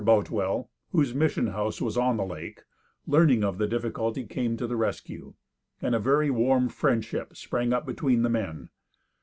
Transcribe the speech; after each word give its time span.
Boutwell, 0.03 0.67
whose 0.93 1.13
mission 1.13 1.45
house 1.45 1.79
was 1.79 1.95
on 1.95 2.17
the 2.17 2.25
lake, 2.25 2.63
learning 3.05 3.43
of 3.43 3.59
the 3.59 3.67
difficulty, 3.67 4.25
came 4.25 4.57
to 4.57 4.65
the 4.65 4.75
rescue, 4.75 5.35
and 5.79 5.93
a 5.93 5.99
very 5.99 6.31
warm 6.31 6.69
friendship 6.69 7.37
sprang 7.37 7.71
up 7.71 7.85
between 7.85 8.23
the 8.23 8.29
men. 8.31 8.71